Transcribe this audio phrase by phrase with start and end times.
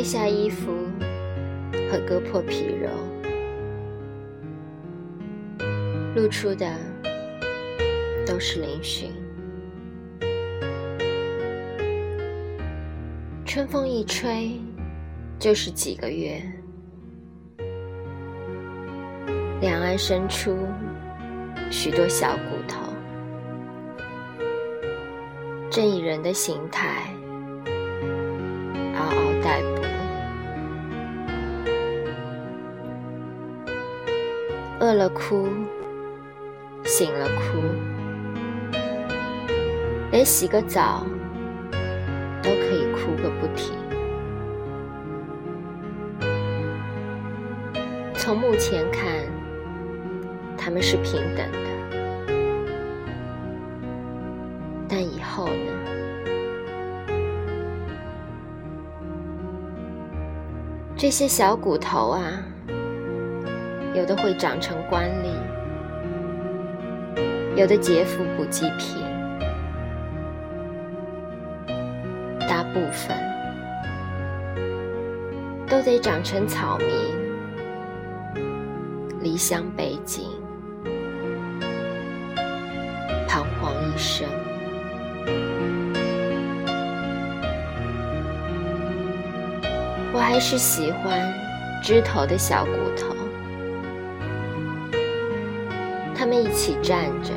[0.00, 0.72] 褪下衣服
[1.90, 2.88] 和割破皮肉，
[6.16, 6.74] 露出的
[8.26, 9.10] 都是嶙峋。
[13.44, 14.58] 春风一吹，
[15.38, 16.40] 就是几个月，
[19.60, 20.56] 两岸生出
[21.70, 22.80] 许多小骨头，
[25.70, 27.14] 正以人的形态。
[34.90, 35.46] 饿了哭，
[36.82, 38.78] 醒了哭，
[40.10, 41.06] 连洗个澡
[42.42, 43.76] 都可以哭个不停。
[48.16, 49.08] 从目前看，
[50.58, 53.06] 他们是平等的，
[54.88, 55.72] 但以后呢？
[60.96, 62.44] 这些小骨头啊！
[63.92, 65.28] 有的会长成官吏，
[67.56, 69.02] 有的劫富不济贫，
[72.48, 73.18] 大部分
[75.66, 80.22] 都得长成草民，离乡背井，
[83.26, 84.24] 彷徨一生。
[90.12, 91.20] 我还是喜欢
[91.82, 93.19] 枝头的小骨头。
[96.32, 97.32] 们一起站着，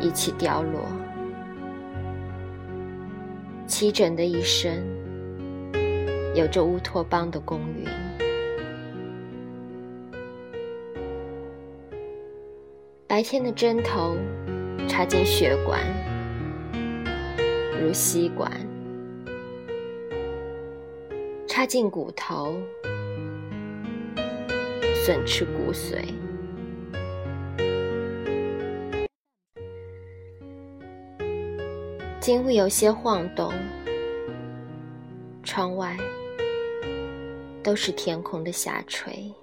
[0.00, 0.84] 一起凋落。
[3.66, 4.86] 齐整的一生，
[6.36, 7.88] 有着乌托邦的公允。
[13.08, 14.16] 白天的针头
[14.86, 15.82] 插进血管，
[17.80, 18.48] 如吸管；
[21.48, 22.54] 插进骨头，
[25.04, 26.02] 损吃骨髓。
[32.22, 33.52] 竟会有些晃动，
[35.42, 35.96] 窗外
[37.64, 39.34] 都是天空的下垂。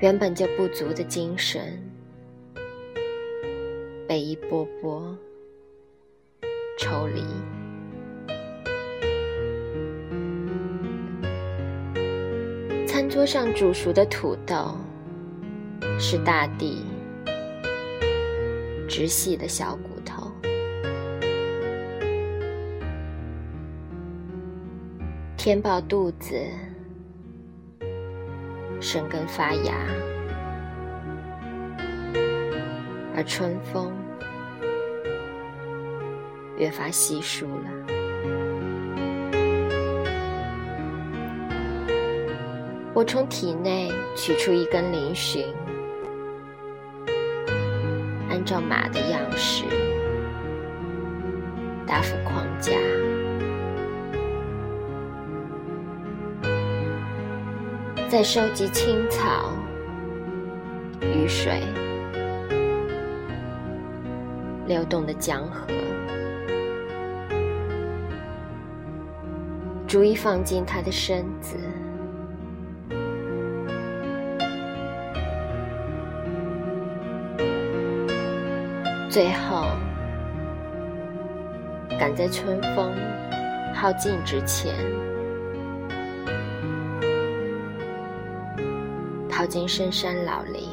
[0.00, 1.80] 原本就不足的精神，
[4.08, 5.16] 被一波波
[6.76, 7.22] 抽离。
[12.88, 14.74] 餐桌上煮熟的土豆，
[16.00, 16.89] 是大地。
[19.00, 20.30] 直细的小骨头，
[25.38, 26.36] 填饱肚子，
[28.78, 29.72] 生根发芽，
[33.16, 33.90] 而春风
[36.58, 37.70] 越发稀疏了。
[42.92, 45.42] 我从体内取出一根嶙峋。
[48.42, 49.66] 按照马的样式，
[51.86, 52.72] 答复框架，
[58.08, 59.52] 再收集青草、
[61.02, 61.60] 雨水、
[64.66, 65.60] 流动的江河，
[69.86, 71.58] 逐一放进他的身子。
[79.10, 79.64] 最后，
[81.98, 82.92] 赶在春风
[83.74, 84.72] 耗尽之前，
[89.28, 90.68] 跑进深山老林，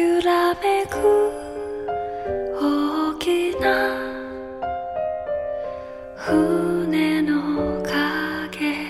[0.00, 1.32] 揺らめく
[2.60, 3.96] 大きな
[6.14, 8.88] 船の影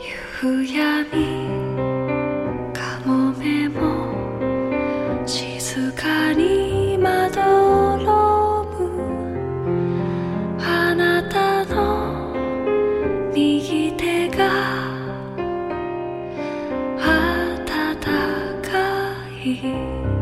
[0.00, 1.53] 夕闇
[19.44, 20.13] peace.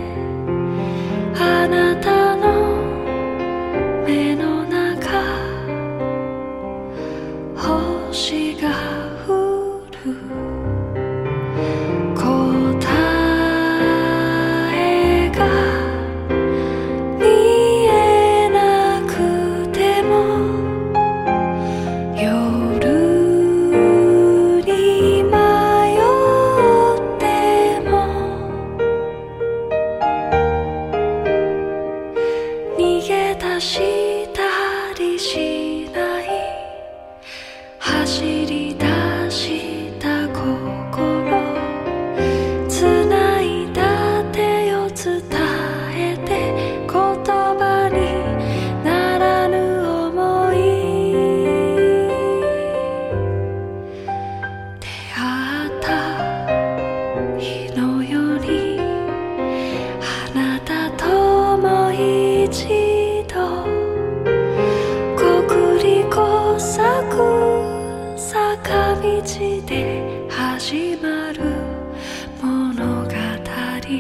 [1.35, 2.20] あなた
[38.11, 38.40] she
[73.91, 73.99] 始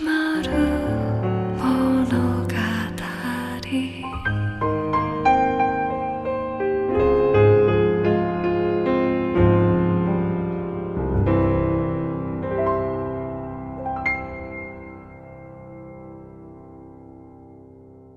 [0.00, 0.75] まる